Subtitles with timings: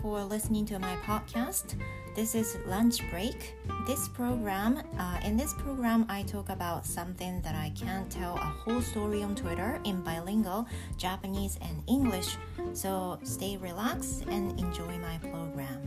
[0.00, 1.74] for listening to my podcast.
[2.14, 3.54] This is Lunch Break.
[3.86, 8.52] This program, uh, in this program, I talk about something that I can't tell a
[8.62, 10.66] whole story on Twitter in bilingual
[10.98, 12.36] Japanese and English.
[12.74, 15.80] So stay relaxed and enjoy my program.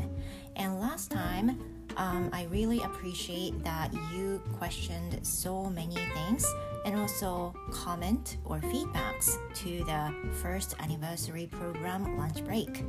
[0.55, 1.59] And last time,
[1.98, 6.46] um, I really appreciate that you questioned so many things
[6.86, 12.86] and also comment or feedbacks to the first anniversary program Lunch Break.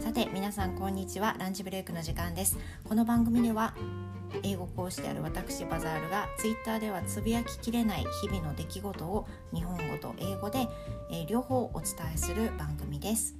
[0.00, 1.36] さて皆さんこんにちは。
[1.38, 2.58] ランチブレイクの時間です。
[2.84, 3.74] この番組では
[4.42, 10.66] 英語講師である私バザールが Twitter ではつぶやききれない日々の出来事を日本語と英語で、
[11.10, 13.36] えー、両方お伝えする番組です。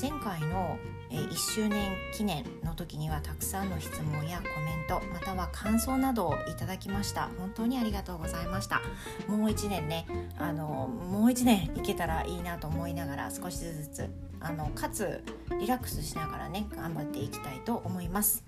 [0.00, 0.78] 前回の
[1.10, 7.28] 1周年記念の時にはたくさんの質問やコメントまたは感想などをいただきました。
[7.38, 8.82] 本当にありがとうございました。
[9.28, 10.06] もう1年ね
[10.38, 15.22] あのもう1年いけたらいいなと思いながら少しずつあのかつ
[15.58, 18.44] リラックスしながらね頑張っていきたいと思います。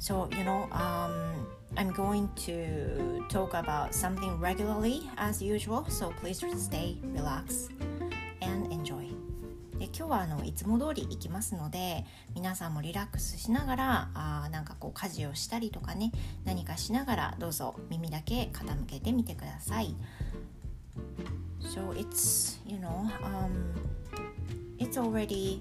[0.00, 1.46] So you know um
[1.76, 5.84] I'm going to talk about something regularly as usual.
[5.88, 7.70] So please stay relaxed
[8.40, 9.03] and enjoy.
[9.96, 16.10] 今日はあのいつも通り行きますので皆さんもリラックスしながらあなんかこう家事をしたりとかね
[16.44, 19.94] 何かしながらどうぞ耳だけ傾けてみてください。
[21.60, 23.72] So it's you know um,
[24.78, 25.60] it's already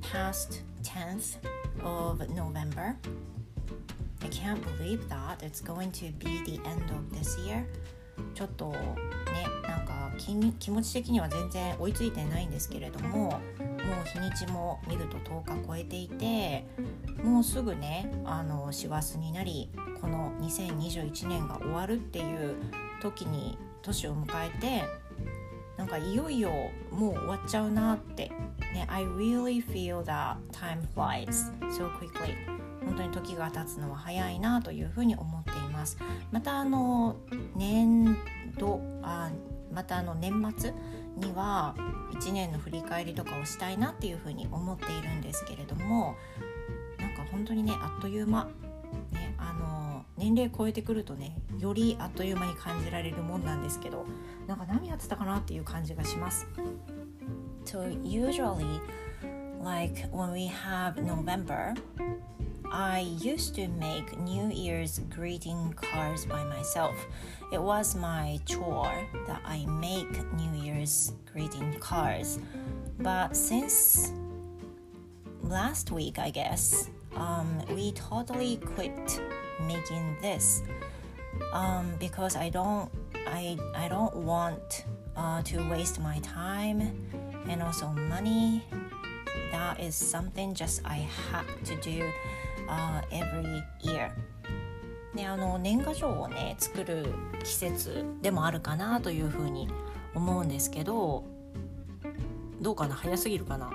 [0.00, 1.36] past 10th
[1.84, 2.96] of November.
[4.22, 7.66] I can't believe that it's going to be the end of this year.
[8.34, 8.78] ちょっとね
[9.62, 13.40] なんか気持ち的には全然追いついてないんですけれどもも
[14.04, 16.66] う日にちも見ると10日超えていて
[17.22, 22.56] もうすぐねあの師走になりこの2021年が終わるっていう
[23.00, 24.84] 時に年を迎えて
[25.76, 26.50] なんかいよいよ
[26.90, 28.30] もう終わっちゃうなって
[28.72, 32.34] ね I really feel that time flies so quickly
[32.84, 35.98] 本当に時が経つのは早いなというふうに思っています
[36.32, 37.16] またあの
[37.54, 38.16] 年
[38.58, 39.30] 度あ
[39.72, 40.72] またあの年末
[41.16, 41.74] には
[42.12, 46.16] 1年の振り返りとかをしたいなっていうふうに思っているんですけれども
[46.98, 48.46] なんか本当にねあっという間、
[49.12, 54.06] ね、あの年齢超えてくるとねよりあっという間に感じられるもんなんですけど
[54.46, 56.46] なんか何やってたかなっていう感じがします。
[57.64, 58.80] So usually
[59.62, 61.74] like when we have November
[62.74, 66.96] I used to make New Year's greeting cards by myself.
[67.52, 72.40] It was my chore that I make New Year's greeting cards.
[72.98, 74.10] But since
[75.40, 79.20] last week, I guess, um, we totally quit
[79.60, 80.60] making this
[81.52, 84.84] um, because I don't, I, I don't want
[85.16, 86.90] uh, to waste my time
[87.48, 88.64] and also money.
[89.52, 92.10] That is something just I have to do
[92.74, 94.10] uh, every year.
[95.14, 97.06] ね、あの年賀状をね作る
[97.44, 99.68] 季節でもあるかなというふうに
[100.12, 101.22] 思うんですけど
[102.60, 102.94] どうかな？
[102.94, 103.70] 早すぎるかな？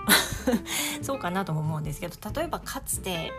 [1.02, 3.32] そうかなとも思うんですけど例えばかつて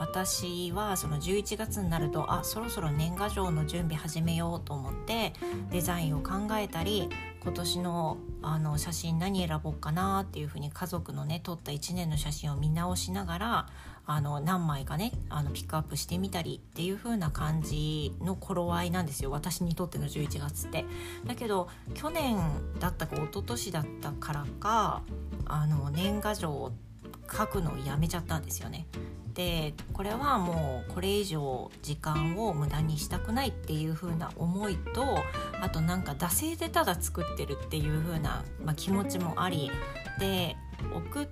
[0.00, 5.32] 私はその11月になるとあそろそろ年賀状の準備始めようと思って
[5.70, 7.08] デザインを考えたり
[7.46, 13.66] 今年のあの写真何選ぼうかなっていうふうに家族のね撮った1年の写真を見直しながら
[14.04, 20.84] あの何枚かねあのピックアップしてみたりっていう風な感じの頃合いなんですよ私にとっての11月って。
[21.24, 22.36] だけど去年
[22.80, 25.02] だったか一昨年だったからか
[25.44, 26.85] あの年賀状って
[27.30, 28.86] 書くのをやめちゃったんですよね。
[29.36, 35.18] でこれはもうこれ以上時間を無駄にしたくないっていう風な思いと
[35.60, 39.70] あとなんか惰性でただ作ってるっていう風な、まあ、気持ちもあり
[40.18, 40.56] で
[40.94, 41.28] 送っ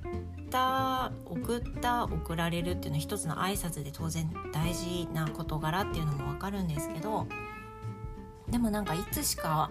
[0.50, 7.26] た送った送られるっていうのは一つの挨拶で当然大事な事柄っていうのも分かるんですけど
[8.50, 9.70] でもなんかいつしか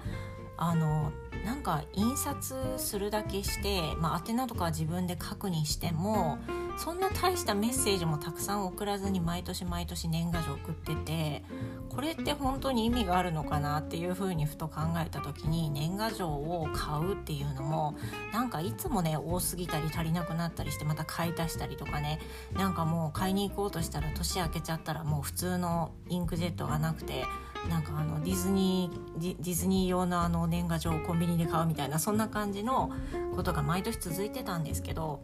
[0.57, 1.11] あの
[1.45, 6.37] なんか印刷するだけして、まあ、宛名とかは自分で書くにしても
[6.77, 11.43] そんな大したメッセージもたくさん送らずに毎年毎年年賀状送ってて
[11.89, 17.95] これって本当に意味があるのかなっていうふうにふと考えた時に年賀状を買うっていうのも
[18.31, 22.19] なんかいつもね多すぎたり足りなくなったりしてまた買い足したりとかね
[22.53, 27.25] なんかもう買いに行こうとしたら年明けちゃったらもう普通のインクジェットがなくて
[27.69, 32.91] なんかあのディズニーディズニー用のあの年賀状をコンビニで買うみたいなそんな感じの
[33.35, 35.21] ことが毎年続いてたんですけど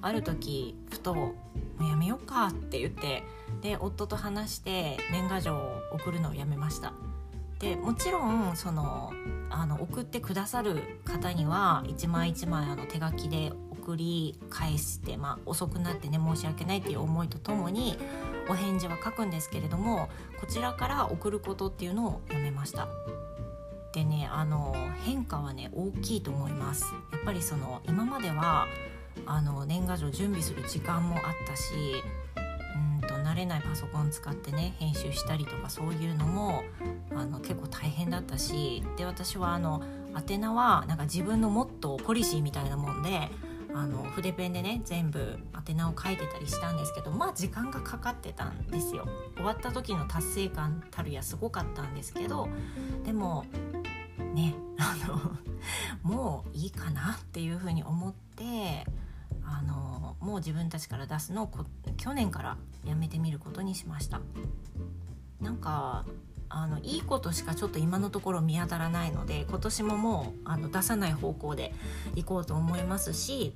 [0.00, 1.34] ある時ふと「も
[1.80, 3.24] うやめようか」って言って
[3.60, 6.92] で夫と話して年賀状を送るのをやめました。
[7.58, 9.12] でもちろんその
[9.48, 17.96] あの送ってくださる方には一枚一枚あの手書きで送り返して、まあ、遅くなってね申し訳ないっていう思いとともに
[18.52, 22.86] お返事は書くんですけれどもこちらから送ることっていうのをやめました。
[23.94, 26.84] でねあの変化はね大きいと思います。
[27.12, 28.66] やっぱりその今までは
[29.26, 31.72] あの年賀状準備する時間もあったし
[33.00, 36.62] うんと慣れないパソコン使ってね編集したりとかそういうのも
[37.14, 39.82] あの結構大変だったしで私はあの
[40.28, 43.30] 宛名はなんか自分のモットーポリシーみたいなもんで
[43.74, 45.38] あの筆ペンでね全部
[45.68, 49.08] 宛名を書いてたりしたんですけどまあ時間がかかってたんですよ。
[49.36, 52.48] 終わった時の達成感たるやすごかったんですけど
[53.04, 53.44] でも
[54.34, 55.38] ねあの
[56.02, 58.86] もういいかなっていうふうに思って
[59.44, 61.50] あのもう自分たちから出すのを
[61.96, 64.20] 去年からやめてみることにしました。
[65.40, 66.04] なんか
[66.54, 71.72] あのいいことしかちょっと今のところ見当たらないので今年ももうあの出さない方向で
[72.14, 73.54] いこうと思いますし、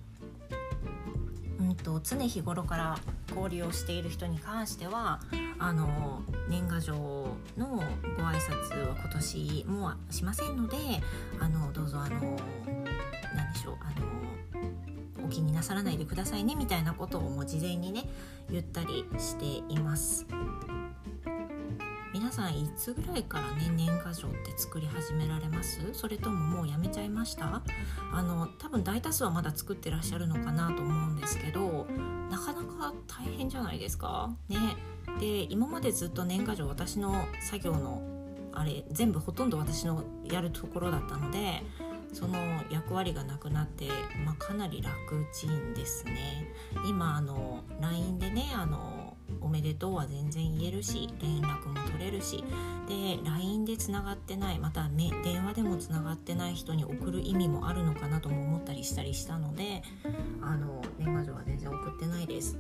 [1.59, 2.99] うんと、常日頃から
[3.35, 5.21] 交流をしている人に関しては
[5.59, 6.95] あの年賀状
[7.57, 10.77] のご挨拶は今年もしませんので
[11.41, 12.21] あのどうぞあの
[13.35, 18.05] 何でしょうあのお気になさらないでくださいねみたいなことをもう事前にね
[18.51, 20.27] 言ったりしています。
[22.27, 25.79] 皆さんいつぐらいからね年賀状って作り始められます？
[25.93, 27.63] それとももうやめちゃいました？
[28.13, 31.87] あの多分大多数はまだ作ってらっしゃるのかなと思うんですけど
[32.29, 34.35] なかなか大変じゃないですか？
[34.49, 34.57] ね。
[35.21, 38.03] で今までずっと年賀状私の作業の
[38.53, 41.63] あれ全部ほとんど私のやるところだったので
[42.13, 42.39] その
[42.71, 43.87] 役割がなくなって、
[44.25, 44.93] まあ、かなり楽
[45.33, 46.53] ちんですね。
[46.89, 48.96] 今あの LINE でねあの
[49.41, 52.45] おめでとうは全然言えるし連絡も取れるし
[52.89, 54.89] で LINE でつながってないまた
[55.25, 59.83] 電話でもつながってない人に送る意味もあるのかなとも思ったりしたりしたので
[60.43, 62.55] あの年賀状は全然送ってないです。
[62.55, 62.59] で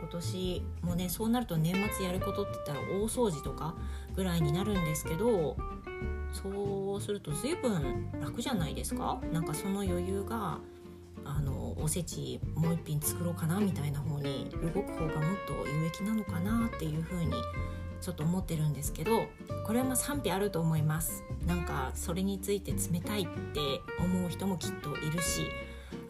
[0.00, 3.74] 今年もねそうなると年末やることって言ったら大掃除とか
[4.14, 5.56] ぐらいになるんですけど
[6.32, 9.20] そうすると随分楽じゃないですか？
[9.32, 10.58] なんかその余裕が
[11.36, 15.14] あのおせちもう一品作ろうかなみたいな方に動く方がもっ
[15.46, 17.32] と有益なのかなっていう風に
[18.00, 19.26] ちょっと思ってるんですけど
[19.66, 21.22] これはま賛否あると思います。
[21.46, 23.60] なんかそれについて冷たいって
[23.98, 25.46] 思う人もきっといるし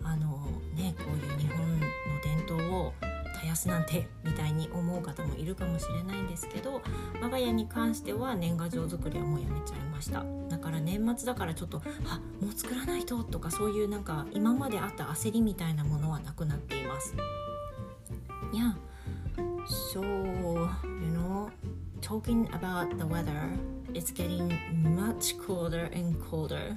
[0.02, 0.38] あの
[0.74, 1.86] ねこういう日本の
[2.22, 2.92] 伝統を
[3.50, 6.82] 絶やすなんてみたいに思う方もいるかもしれないんですけど
[7.20, 17.14] 我が家に関しては年賀状作りはもうやめちゃいましただから年末だからちょっとあもう作らないととかそういうなんか今まであった焦りみたいなものはなくなっています
[18.52, 18.74] Yeah
[19.92, 21.50] so you know
[22.00, 23.32] talking about the weather
[23.92, 24.48] it's getting
[24.96, 26.74] much colder and colder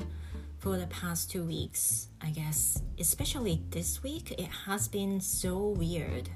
[0.64, 2.82] for the past two weeks, I guess.
[2.98, 6.30] Especially this week, it has been so weird.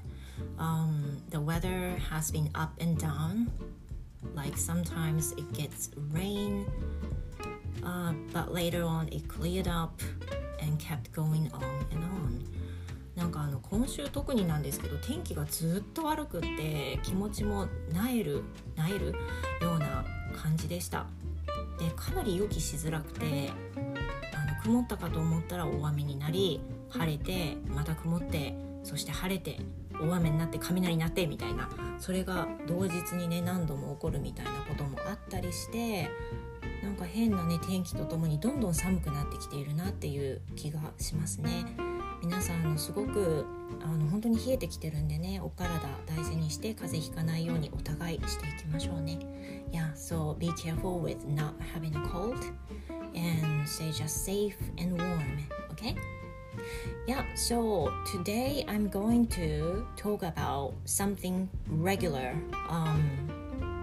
[0.58, 3.50] Um, the weather has been up and down.
[4.34, 6.66] Like sometimes it gets rain,
[7.84, 10.00] uh, but later on it cleared up
[10.60, 12.44] and kept going on and on.
[13.18, 18.44] なんかあの今週特になんですけど天気がずっと悪くって気持ちもなえる
[18.76, 19.06] なえる
[19.60, 20.04] ような
[20.40, 21.06] 感じでした
[21.80, 23.50] でかなり予期しづらくて
[24.32, 26.60] あの曇ったかと思ったら大雨になり
[26.90, 29.58] 晴れてまた曇ってそして晴れて
[30.00, 36.08] 大雨になって雷になってみたいなそれが同日にね何度も起こるみたいなこともあったりして
[36.82, 41.66] なんか変なね天気とともにどんどん寒くなってきているなっていう気がしますね。
[42.22, 43.46] 皆さんあのすごく
[43.80, 49.18] あの本当に冷えてきてるんでねお体大事にして風邪ひかないようにお互いしていきましょうね。
[49.70, 52.36] Yeah, so be careful with not having a cold
[53.14, 55.22] and stay just safe and warm,
[55.72, 55.94] okay?
[57.06, 62.34] Yeah, so today I'm going to talk about something regular
[62.68, 63.02] um,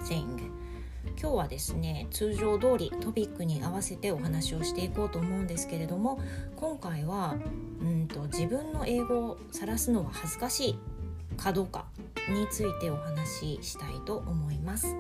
[0.08, 0.52] thing.
[1.18, 6.20] 今日はですね通常通りトピックに合わせてお話をしていこうと思うんですけれども
[6.58, 7.36] 今回は
[7.82, 10.80] うんと自分の英語を晒すのは恥ずかしい
[11.38, 11.86] かどうか
[12.30, 14.96] についてお話ししたいと思います。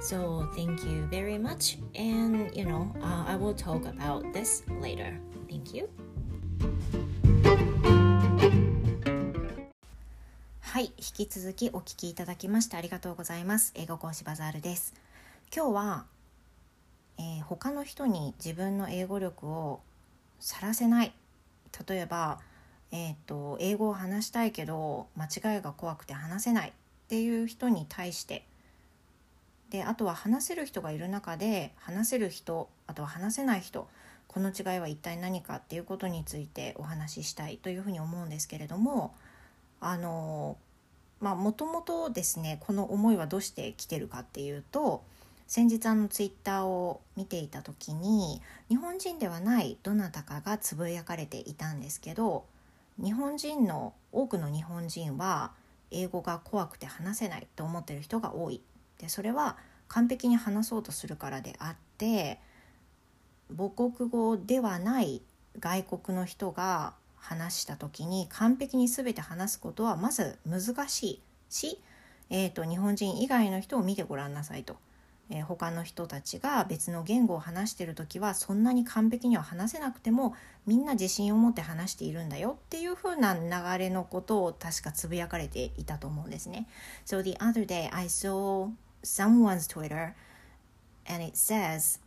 [0.00, 5.18] So thank you very much and you know、uh, I will talk about this later.
[5.48, 5.88] Thank you.
[10.74, 13.70] はい引き続きお聞きいただきましてありがとうございます。
[13.76, 14.92] 英語講師バザールです。
[15.54, 16.04] 今日は、
[17.16, 19.78] えー、他の人に自分の英語力を
[20.40, 21.12] 晒せない。
[21.88, 22.40] 例えば
[22.90, 26.70] えーと、英語を話したいけど間違いが怖くて話せない。
[26.70, 26.72] っ
[27.06, 28.44] ていう人に対して。
[29.70, 33.86] であとは話せる人がいる中で話せる人あとは話せない人
[34.26, 39.14] この違いは一体何かっていうことについてお話ししたいというふうに思うんですけれども
[39.80, 40.56] あの
[41.34, 45.02] もともとですねこの思いはどうしてきてるかっていうと
[45.46, 52.44] 先日あのツイッターを見ていた時に日本人ではないどなたかがつぶやかれていたんですけど
[53.02, 55.52] 日本人の多くの日本人は
[55.90, 58.60] 英語が怖くて話せないと思ってる人が多い。
[58.98, 59.56] でそれは
[59.88, 62.40] 完璧に話そうとするからであって
[63.56, 65.22] 母国語ではない
[65.58, 71.80] 外国の人が話した時に完璧に全て話すことはまず難しいし、
[72.28, 74.76] えーと、日本人以外の人を見てごらんなさいと。
[75.30, 80.34] えー、他の人たちが別の言語を話してる時はそんなに完璧には話せなくても
[80.66, 86.66] みんな自信を持って話しているんだよっていう風な流れのことを確かつぶやかれていたと思うんですね。
[87.06, 88.68] So the other day I saw
[89.02, 90.12] someone's Twitter
[91.08, 91.98] and it says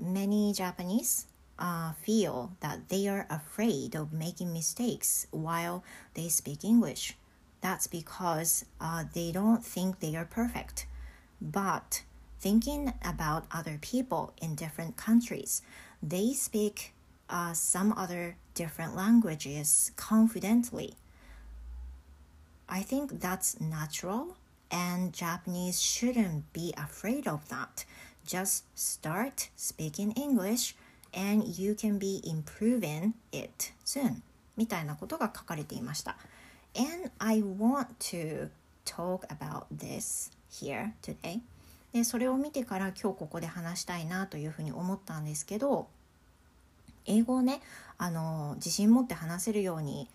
[0.00, 5.84] many Japanese uh, feel that they are afraid of making mistakes while
[6.14, 7.16] they speak English.
[7.60, 10.86] That's because uh, they don't think they are perfect.
[11.40, 12.02] But
[12.40, 15.62] thinking about other people in different countries,
[16.02, 16.92] they speak
[17.30, 20.94] uh, some other different languages confidently.
[22.68, 24.36] I think that's natural,
[24.70, 27.84] and Japanese shouldn't be afraid of that.
[28.26, 30.74] Just start speaking English
[31.14, 34.22] and you can be improving it soon
[34.56, 36.16] みたいなことが書かれていました。
[36.76, 38.50] And I want to
[38.84, 41.40] talk about this here today.
[41.92, 45.86] でそれを見てから今日ここで話したいなというふうに思ったんですけど
[47.06, 47.60] 英語をね
[47.98, 50.08] あの自信持って話せるように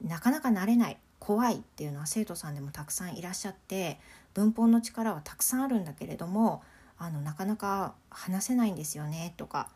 [0.00, 3.98] なかなかなれない怖いっていうのは生徒さんでもたくさんいらっしゃって
[4.34, 6.62] 文法の力はたくさんあるんだけれども
[6.98, 9.68] あのなかなか話せないんですよねとか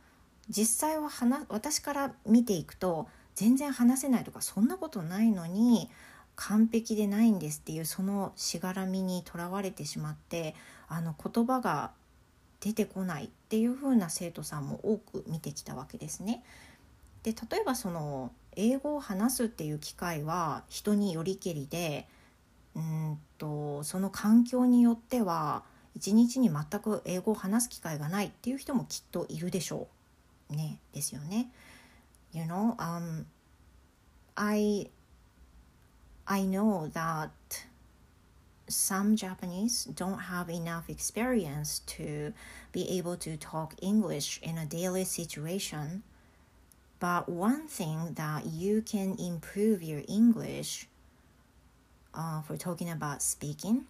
[0.49, 5.89] 実際は話私から見ていくと全然話せないとかそんなことないのに
[6.35, 10.55] 完璧でないんですっていうそのしがらみにとらわれてしまって
[10.89, 11.93] あの言葉が
[12.61, 16.45] 出てこないっていう風な生徒さんも多く見てきたわけですね。
[17.23, 22.07] で例えばその英語を話すっていう機会は人によりけりで
[22.75, 25.63] うんとその環境によっては
[25.95, 30.02] 一日に全く英語を話す機会がないっていう人もきっといるでしょう。
[30.52, 31.52] ねですよね。
[32.34, 33.26] You know, um,
[34.36, 34.90] I
[36.26, 37.32] I know that
[38.68, 42.34] some Japanese don't have enough experience to
[42.72, 46.04] be able to talk English in a daily situation.
[47.00, 50.88] But one thing that you can improve your English
[52.14, 53.86] uh, for talking about speaking,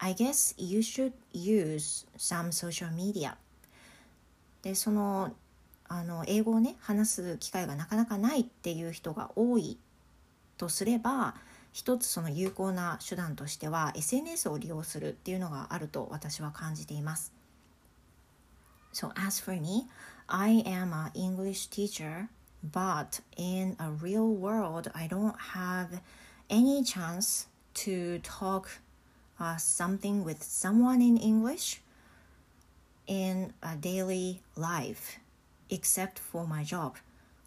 [0.00, 3.36] I guess you should use some social media.
[4.62, 5.32] でその
[5.93, 9.77] あの英語をね話す機会がなかなかないっていう人が多い
[10.55, 11.35] とすれば
[11.73, 17.33] 一つその有効な手段としては SNS を利用するっていうのがあると私は感じています。
[18.93, 19.87] So as for me,
[20.27, 22.27] I am an English teacher,
[22.71, 26.01] but in a real world, I don't have
[26.49, 27.47] any chance
[27.85, 28.67] to talk
[29.39, 31.81] uh, something with someone in English
[33.07, 35.20] in a daily life.
[35.71, 36.93] Except for my job.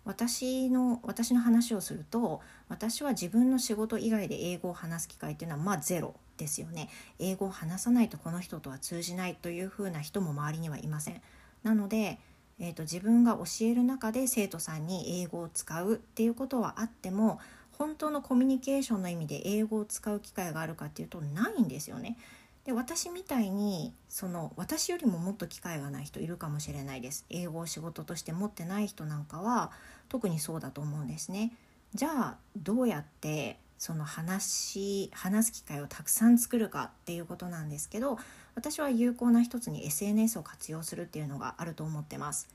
[0.05, 6.91] 私の私の話をすると私は自分の仕事以外で英語を話す機会っていうのはまあゼロですよね。
[7.19, 11.23] 英語を話さないとこの人とは通じないというふうな人も周りにはいません。
[11.63, 12.19] なので、
[12.59, 17.41] えーと、自分が教える中で生徒さんに英語を使うっていうことはあっても
[17.73, 22.17] 本当のコミュニケーションの意味で英語を使う機会があるかっていうとないんですよね。
[22.65, 27.27] で私みたいにその私よりももっと機会がない人いるかもしれないです。
[27.29, 29.71] 英語を仕事として持ってない人なんかは
[30.09, 31.53] 特にそうだと思うんですね。
[31.95, 38.19] じゃあどうやってその話話す機会をたくさん作るかっていうことなんですけど
[38.55, 42.49] 私は有効な一つに SNS を活用するっていうのがあると思ってます。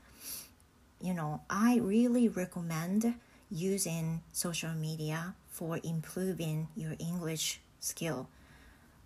[1.00, 3.14] You know, I really recommend
[3.52, 8.26] using social media for improving your English skill.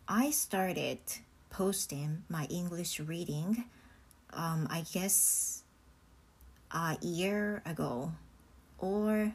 [0.06, 0.98] I started
[1.48, 3.64] posting my English reading,
[4.34, 5.64] um, I guess
[6.70, 8.12] a year ago
[8.78, 9.32] or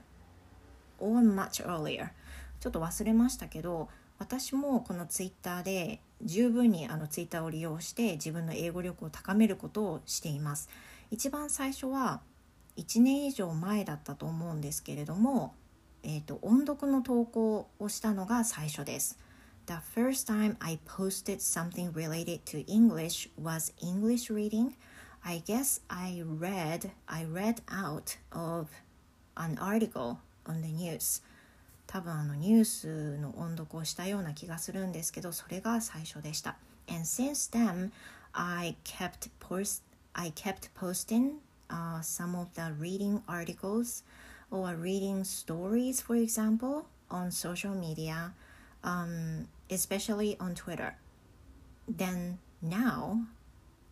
[0.99, 2.11] or much earlier.
[2.59, 10.69] ちょっと忘れましたけど私もこのツイッターで十分にあのツイッターを利用して自分の英語力を高めることをしています。
[11.09, 12.21] 一番最初は
[12.77, 15.55] 1年以上前だったと思うんですけれども、
[16.03, 19.17] えーと音読の投稿をしたのが最初です。
[19.68, 24.76] The first time I posted something related to English was English reading.
[25.25, 28.68] I guess I read I read out of
[29.37, 31.23] an article on the news
[31.87, 36.56] 多分あのニュースの音読をしたような気がするんですけどそれが最初でした
[36.88, 37.90] and since then
[38.33, 41.40] I kept post I kept posting
[41.71, 44.04] uh, some of the reading articles
[44.50, 48.33] or reading stories for example on social media
[48.83, 50.95] um, especially on Twitter.
[51.88, 53.21] Then now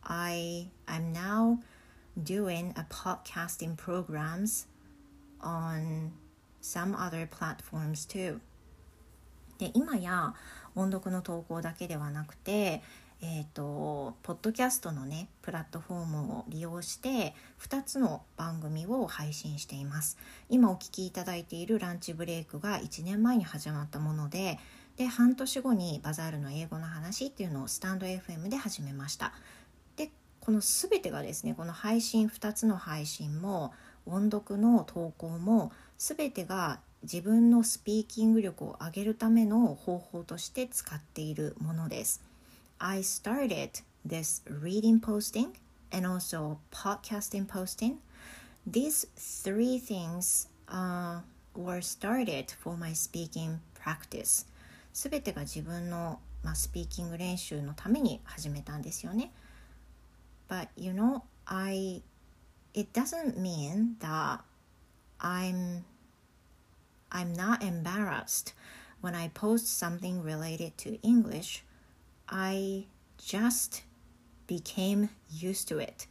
[0.04, 1.60] I I'm now
[2.22, 4.68] doing a podcasting programs
[5.42, 6.12] on
[6.62, 8.40] some other platforms too.
[9.58, 10.36] で今や
[10.76, 12.82] 音読の投稿だけではなくて
[13.20, 20.18] えーと、ポッドキャストのねプラットフォームを利用して2つの番組を配信しています。
[20.50, 24.60] 今お聞きいただいているランチブレイクが1年前に始まったもので
[24.98, 29.32] で半年後にバザールの英語の話っていうのをスタンド FM で始めました
[29.96, 33.74] でこの全てがですねこの配信2つの配信も
[34.08, 42.22] 音読の投稿も全てが自分のスピーキング力を上げるための方法として使っているものです。
[42.80, 45.50] I started this reading posting
[45.92, 47.98] and also podcasting posting.
[48.66, 51.22] These three things uh,
[51.56, 54.46] were started for my speaking practice.
[54.98, 59.32] すべてが自分の、まあ、スピーキング練習のために始めたんですよね。
[60.50, 62.02] But you know, I
[62.74, 64.40] it doesn't mean that
[65.20, 65.84] I'm
[67.12, 68.56] I'm not embarrassed
[69.04, 71.64] when I post something related to English.
[72.26, 72.88] I
[73.20, 73.84] just
[74.48, 76.08] became used to it.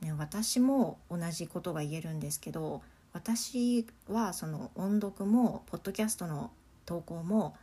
[0.00, 6.50] ね、私も同じことが言えるんですけど私はその音読もポッドキャストの
[6.84, 7.54] 投稿も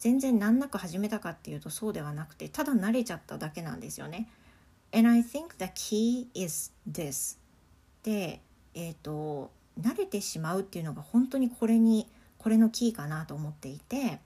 [0.00, 4.28] 全然難なく始めたかっていうとそうではなくてただ慣れちゃっただけなんですよね。
[4.92, 7.38] And I think the key is this
[8.02, 8.40] で、
[8.74, 12.08] えーと、慣れてしまうっていうのが本当にこれに
[12.38, 14.18] これのキーかなと思っていて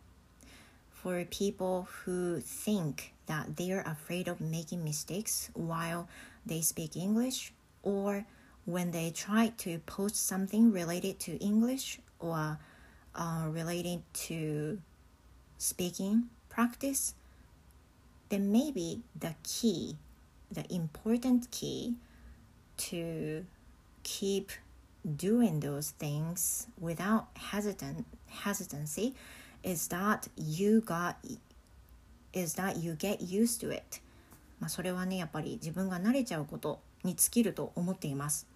[1.02, 6.06] For people who think that they are afraid of making mistakes while
[6.46, 8.24] they speak English or
[8.66, 12.58] when they try to post something related to English or
[13.14, 14.78] uh, related to
[15.64, 17.14] speaking practice,
[18.28, 19.96] then maybe the key,
[20.52, 21.94] the important key
[22.76, 23.46] to
[24.02, 24.52] keep
[25.16, 29.14] doing those things without hesitant hesitancy
[29.62, 31.16] is that you got
[32.32, 34.00] is that you get used to it
[34.60, 38.46] まあそれはねやっぱり自分が慣れちゃうことに尽きると思っています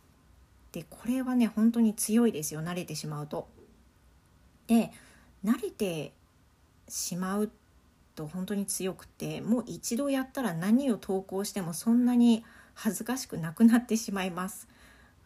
[0.72, 3.46] でこれはね本当に強いですよ慣れてしまうと
[4.66, 4.90] で
[5.44, 6.12] 慣れて
[6.88, 7.50] しまう
[8.14, 14.68] と本当に強くてもう一度やったら何を投稿してもそんなに恥ずかしくなくなってしまいます。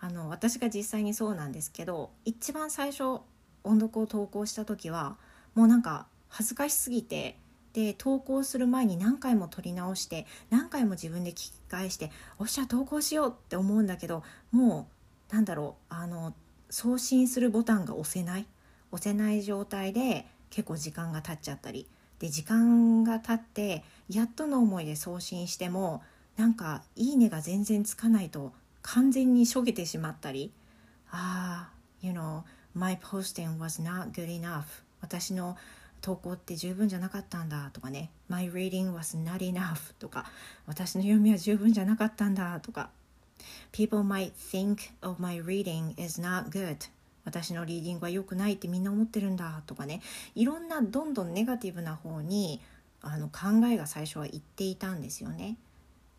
[0.01, 3.21] あの私が実際にそうなんですけど一番最初
[3.63, 5.17] 音読を投稿した時は
[5.55, 7.39] もうなんか恥ずかしすぎて
[7.73, 14.89] で投稿する前に何回も撮り直して何回も自分で聞き返しておっしゃ投稿しようって思うんだけども
[15.31, 16.35] うなんだろうあの
[16.69, 18.47] 送信するボタンが押せない。
[18.93, 21.89] 押せない状態で結構時間が経っちゃったり。
[22.19, 26.05] で時間が経ってやっとの思いで送信しても
[26.37, 30.53] なんか「いいね」が全然つかないと完全にしょげてしまったり。
[31.11, 32.43] ああ you know
[32.75, 34.65] my posting was not good enough.
[35.01, 35.57] 私の
[36.01, 38.11] 投稿って十分じゃなかったんだとかね。
[38.29, 40.27] My reading was not enough とか。
[40.67, 42.91] 私の読みは十分じゃなかったんだとか。
[43.73, 46.77] People might think of my reading is not good.
[47.25, 50.01] 私のリーディングは良くないってみんな思ってるんだとかね
[50.35, 52.61] いろんなどんどんネガティブな方に
[53.01, 55.57] あの考えが最初は言っていたんですよね。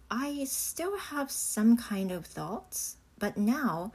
[0.10, 3.92] I still have some kind of thoughts, but now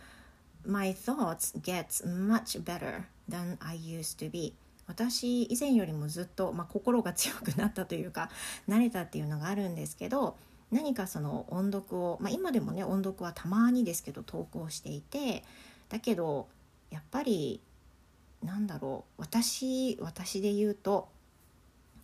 [0.67, 4.55] my thoughts get much better than I used to be.
[4.87, 8.31] 私以前よりもずっと、まあ、心が強くなったというか
[8.69, 10.37] 慣れたっていうのがあるんですけど
[10.73, 15.45] 何かその音読を、まあ、今でもね音読はたまにですけど投稿していて
[15.91, 16.49] だけど
[16.91, 17.61] やっぱり
[18.43, 21.09] なんだろう私私で言うと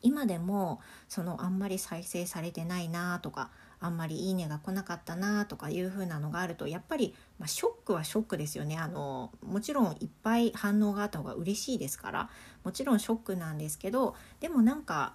[0.02, 8.78] 今でもそのあんまり再生されてないなとかあんまりいいねが来なかったなとかいう風なのがあるとやっぱり、まあ、ショックはショックですよね。
[8.78, 12.30] あのもちろんいっぱい反応があった方が嬉しいですから
[12.64, 15.14] もちろんショックなんですけどでもなんか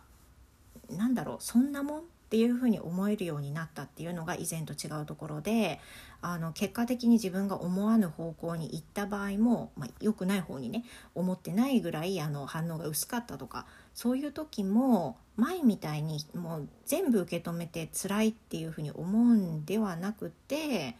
[0.89, 5.79] なんだろうそんなもんっていうふうに思えるようになったっていうのが以前と違うところで
[6.21, 13.65] あの結果的に自分が思わぬ方向に行った場合も、まあ、良くない方にね思ってないぐらいあの反応が薄かったとか
[13.95, 20.95] そういう時も前みたいにもう全部受け止めて辛いっていうふうに思うんではなくて、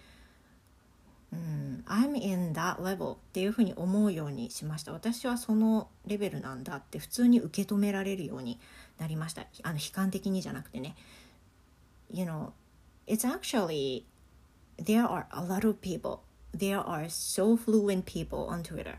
[1.89, 4.93] I'm in that level っていうふうに思うようにしました。
[4.93, 8.60] 私はそのレベルなんだって普通に受け止められるように
[8.99, 9.47] なりました。
[9.63, 10.95] あの悲観的にじゃなくてね。
[12.12, 12.52] You know
[13.08, 14.06] it's actually
[14.78, 16.19] there are a lot of people.
[16.56, 18.97] There are so fluent people on Twitter.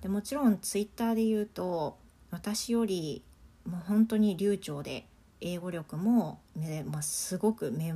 [0.00, 1.98] でもちろんツイッターで言うと
[2.30, 3.24] 私より
[3.66, 5.06] もう本当に流暢で
[5.40, 7.92] 英語力も、ねまあ、すごくめ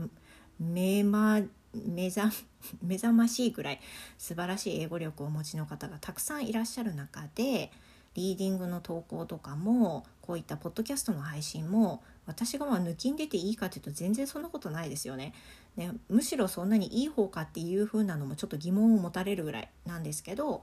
[0.59, 1.41] めま
[1.75, 2.33] 目覚
[2.83, 3.81] 目覚ましいくらい
[4.19, 7.73] 素晴らしい英語力をお持ちの方がたくさんいらっしゃる中で
[8.15, 15.33] リーディングの投稿とかもこういったポッドキャストの配信も私がまあ抜きん出ていいかというと全然そんなことないですよね。
[15.77, 20.63] ねむしろそんなにいい方かっていう風なのもちょっと疑問を持たれるぐらいなんですけど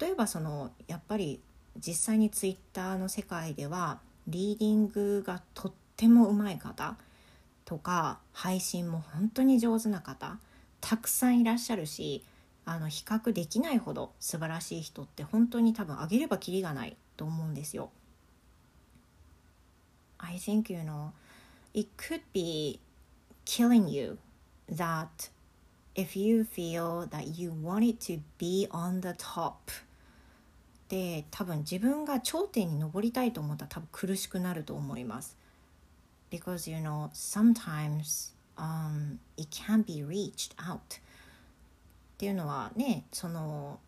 [0.00, 1.40] 例えばそのやっぱり
[1.78, 6.96] 実際にツイッターの世界ではリーディングがとってもうまい方
[7.70, 10.38] とか配信も本当に上手な方
[10.80, 12.24] たくさんいらっしゃるし
[12.64, 17.90] あの比較できないほど素晴らしい人って本当に多分あげればきりがないと思うんですよ。
[20.18, 21.10] I think you know
[21.72, 22.80] it could be
[23.44, 24.18] killing you
[24.68, 25.30] that
[25.94, 29.52] if you feel that you wanted to be on the top
[30.88, 35.39] で多分自分が頂点に上りたいと思ったら多分苦しくなると思います。
[36.30, 40.78] Because you know sometimes um, it can be reached out っ
[42.18, 43.78] ていうのはねその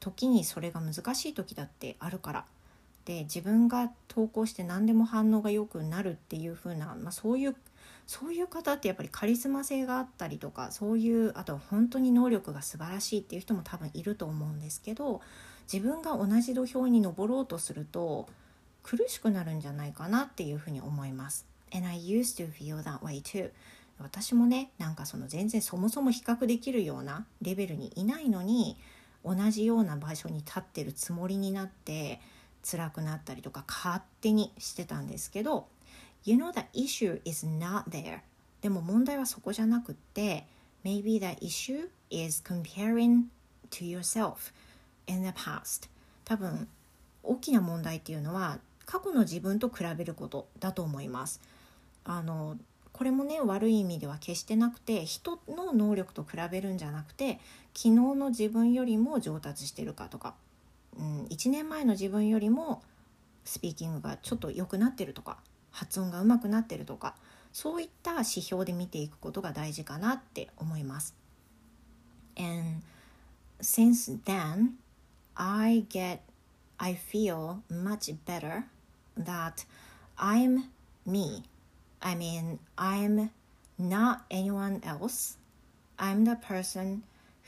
[0.00, 2.44] 時にそれが難しい時だってあるから
[3.04, 7.56] で自分が投稿して何でも反応が良くなるっていう風な、まあ、そういう
[8.06, 15.20] そういう方ってやっぱりカリスマ性があったりとかそういうあと本当に能力が素晴らしいっていう人も多分いると思うんですけど
[15.70, 18.28] 自分が同じ土俵に登ろうとすると
[18.82, 21.46] 苦しくなるんじゃないかなっていうふうに思います。
[21.72, 23.50] And I used to feel that way too.
[24.00, 28.76] 私もねなんかその全然そもそも比較できるようなレベルにいないのに
[29.24, 32.20] 同じような場所に立ってるつもりになって
[32.68, 35.66] 辛くなったりとか勝手にしてたんですけど
[36.24, 38.20] You know the issue is not there
[38.60, 40.46] でも問題はそこじゃなくって
[40.84, 43.24] Maybe the issue is comparing
[43.70, 44.52] to yourself
[45.06, 45.88] in the past
[46.24, 46.68] 多分
[47.22, 51.40] 大きな問題っていうのは過去の自分と比べることだと思います。
[52.08, 52.56] あの
[52.92, 57.38] これもね悪い意味では決してなくて人の能力と比べるんじゃなくて
[57.74, 60.34] 昨日の自分よりも上達してるかとか、
[60.98, 62.82] うん、1年前の自分よりも
[63.44, 65.36] スピーキングがちょっと良くなってるとか
[65.70, 67.14] 発音が上手くなってるとか
[67.52, 71.14] そういった指標で見ていくことが大事かなって思います。
[72.36, 72.82] And
[73.60, 74.70] since then,
[75.34, 76.20] I get,
[76.78, 78.64] I feel much better
[79.18, 79.66] that
[80.16, 80.64] I'm
[81.06, 81.42] me.
[82.00, 83.30] I mean, I'm
[83.78, 85.36] not anyone else.
[85.98, 87.02] I'm the person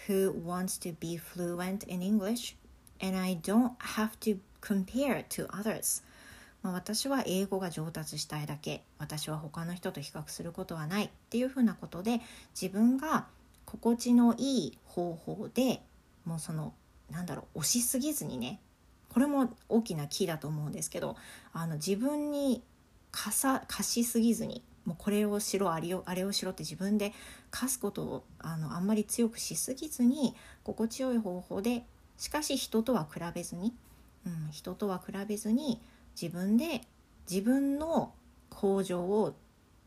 [0.06, 2.56] who wants to be fluent in English,
[3.00, 6.02] and I don't have to compare to others.
[6.62, 12.20] まあ、私は英語が上達したいだけ私は他の人と比較することはないっていうふうなことで
[12.60, 13.26] 自分が
[13.64, 15.80] 心地のいい方法で
[16.26, 16.74] もうその
[17.10, 18.60] なんだろう押しすぎずにね
[19.08, 21.16] これも大きなキーだと思うんですけど
[21.52, 22.62] あの自分に
[23.12, 27.12] 貸さ貸しすぎずにもうこれをしろあれをあれをしろって自分で
[27.50, 31.84] 貸すことをあのあんまり強くしすぎずに心地よい方法で
[32.16, 33.74] しかし人とは比べずに、
[34.26, 35.80] うん、人とは比べずに
[36.20, 36.82] 自分で
[37.30, 38.12] 自分の
[38.48, 39.34] 向上を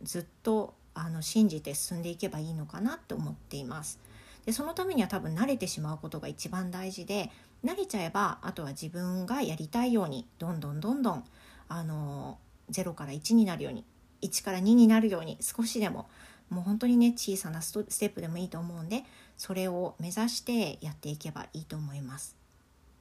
[0.01, 3.99] ずっとあの信じて進んでいけばいいのかなって思っています。
[4.45, 7.31] でそのためには多分慣れてしまうことが一番大事で
[7.63, 11.23] 慣れちゃえばあとは自分がやりたいようにどんどんどんどん
[11.69, 12.37] あの
[12.71, 13.85] 0から1になるように
[14.21, 16.09] 1から2になるように少しでも
[16.49, 19.03] もう本当にね小さなステップでもいいと思うんで
[19.37, 22.35] それを目指してやっていけばいいと思います。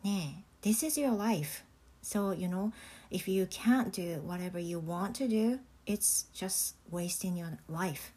[0.02, 1.64] ねえ This is your life.
[2.02, 2.72] So you know
[3.10, 8.12] if you can't do whatever you want to do it's just wasting your life.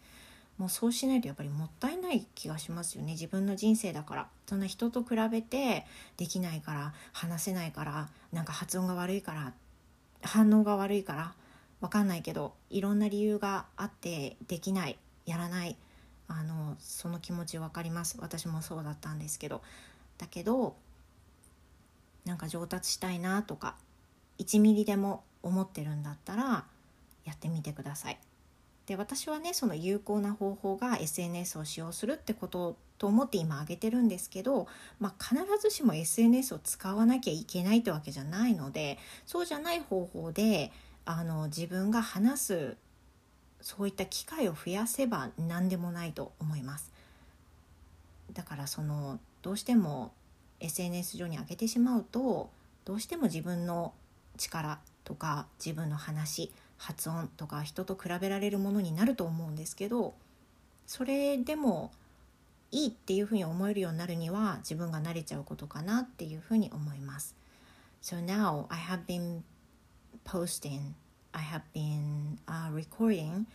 [0.58, 9.54] もうそうしないとやっぱりもったいない気がしますよね自分の人生だからそんな人と比べてできないから話せないからなんか発音が悪いからっ
[10.22, 11.34] 反応が悪いから
[11.82, 15.76] 分かんないけどいろんな理由があってできないやらない
[16.28, 19.62] あのその気持ち分かります私もそうだったんですけど
[20.18, 20.76] だけど
[22.26, 23.76] なんか上達したいなとか
[24.40, 26.66] 1ミリでも思ってるんだったら
[27.24, 28.20] やってみてください。
[28.88, 34.68] で私はねその有効な方法が SNS を使用するってことと思って今挙げてるんですけど、
[35.00, 40.72] まあ、必ずしも SNS を使わなきゃいけないってわけじゃないのでそうじゃない方法で
[41.06, 42.78] あの自分が話す
[43.62, 46.92] そういった機会を増やせば何でもないと思います。
[48.34, 50.12] だからそのどうしても
[50.60, 52.50] SNS 上に上げてしまうと
[52.86, 53.94] どうしても自分の
[54.38, 60.14] 力とか自分の話発音とか人と比べられるものになると思うんですけど
[60.86, 61.92] それでも
[62.75, 67.35] いいっていうふうに思えるようになるには自分が慣れちゃうことかなっていうふうに思います。
[68.03, 69.43] So now I have been
[70.25, 70.95] posting,
[71.33, 73.47] I have been、uh, recording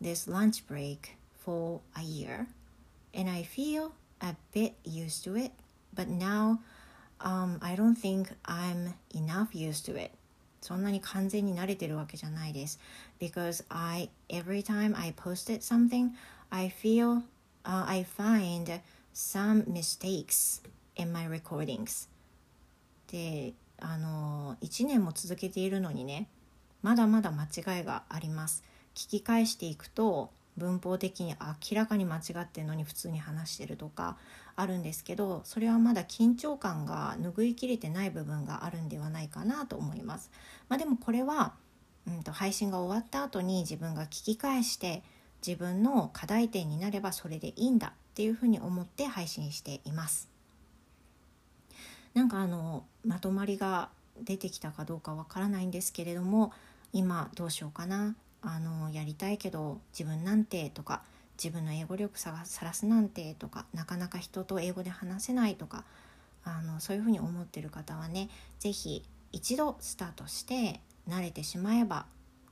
[0.00, 2.46] this lunch break for a year
[3.12, 5.52] and I feel a bit used to it
[5.94, 6.60] but now
[7.20, 10.12] um, I don't think I'm enough used to it
[10.62, 12.78] そんなに完全に慣れてるわけじゃないです
[13.18, 16.10] because I every time I posted something
[16.50, 17.22] I feel、
[17.65, 18.79] uh, I find
[19.13, 20.61] some mistakes
[20.95, 22.07] in my recordings
[23.11, 26.27] であの1年も続けているのにね
[26.81, 31.35] まだまだ間違いがあります聞き返していくと文法的に
[31.71, 34.17] 明らかに間違ってるのに普通に話してるとか
[34.55, 40.31] あるんですけどそれはまだ緊張感が拭いきれてない部分があるんではないかなと思います。
[40.69, 41.53] まあ、でもこれは、
[42.07, 45.03] うんと、配信が終わった後に自分が聞き返して
[45.45, 50.29] 自分の課題点になればそれでいいんだっていうふうに思って配信しています。
[52.13, 53.89] なんかあのまとまりが
[54.23, 56.53] 出てきたかどうかわからないんですけれども
[56.93, 61.01] 今どうしようかなあのやりたいけど自分なんてとか
[61.37, 65.83] 自分の英語力さらすなんてとかなかなか人と英語で話せないとか
[66.45, 68.29] あのそういうふうに思ってる方はね
[68.59, 69.03] 是非
[69.33, 70.79] 一度スタートして
[71.09, 72.05] 慣れてしまえば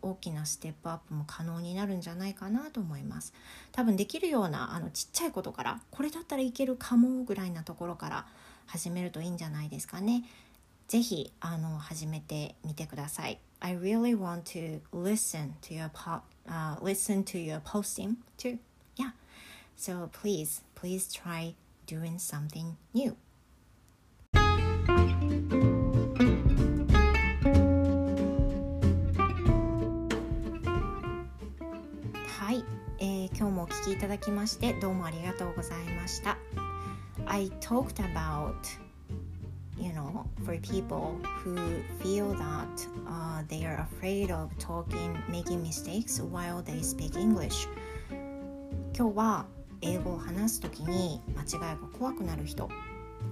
[0.04, 3.34] 大きなステップアップも可能になるんじゃないかなと思います。
[3.72, 8.26] 多分できるようなあのちっちゃいことからこれだったらいけるかもぐらいなところから
[8.68, 10.24] 始めるといいんじゃないですかね。
[10.88, 13.40] ぜひあの始めてみてください。
[13.62, 18.60] I really want to listen to your po- uh, listen to your posting too.
[18.98, 19.12] Yeah.
[19.78, 21.56] So please please try
[21.88, 23.16] doing something new.
[33.94, 36.38] きいただきましてどうもありがとうございました
[37.26, 38.56] I talked about
[39.78, 41.56] you know for people who
[42.02, 47.68] feel that uh, they are afraid of talking making mistakes while they speak English
[48.98, 49.46] 今日は
[49.82, 52.70] 英語を話すときに間違いが怖くなる人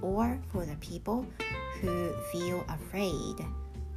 [0.00, 1.24] or for the people
[1.82, 3.44] who feel afraid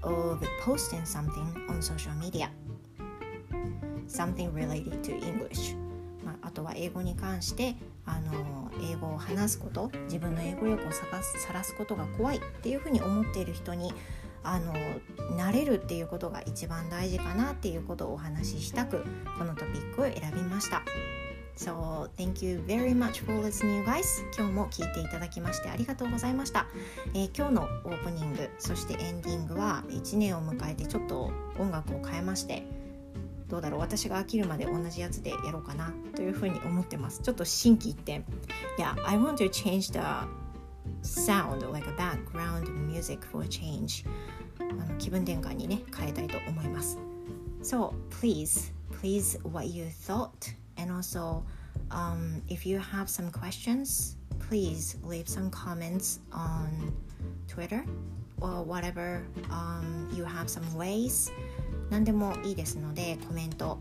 [0.01, 2.49] of posting something on social media
[4.07, 5.75] something related to English
[6.41, 11.05] あ、とは英語に関してあの英語を話すこと自分の英語力をさ
[11.53, 13.93] らすことが怖いっていうふうに思っている人に
[14.43, 14.73] あの
[15.37, 19.03] 慣れるっていうことが一番大事かなっていうことをお話ししたく
[19.37, 20.83] このトピックを選びました。
[21.57, 24.03] So, thank you very much for listening, guys.
[24.37, 26.67] 今日も聞いていただきましてありがとうございました。
[27.13, 32.67] えー、今日のオープニング、そしてエンディングは1年を迎えてちょっと音楽を変えまして、
[33.47, 38.23] どうだろう私が飽きるまで同じやつでやろうかなというふうに思ってますちょっと心機一転
[38.77, 39.99] Yeah, I want to change the
[41.01, 44.05] sound like a background music for a change
[44.59, 46.97] あの気分転換にね変えたいと思います
[47.61, 51.43] So please, please what you thought and also
[51.91, 54.17] um, if you have some questions
[54.49, 56.93] please leave some comments on
[57.47, 57.83] Twitter
[58.41, 61.31] or whatever um, you have some ways
[61.89, 63.79] 何でもいいですのでコメント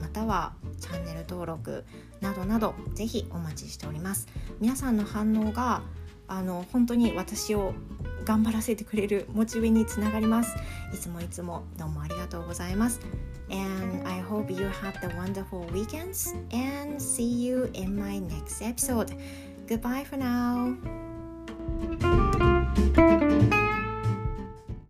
[0.00, 1.84] またはチャンネル登録
[2.20, 4.28] などなどぜひお待ちしております。
[4.60, 5.82] 皆さんの反応が
[6.28, 7.72] あの本当に私を
[8.24, 10.56] 頑張らせてくれるモチベにつながります。
[10.92, 13.00] いつもいつもどうもありがとうございます。
[13.48, 19.16] And I hope you have the wonderful weekends and see you in my next episode.
[19.68, 20.76] Goodbye for now.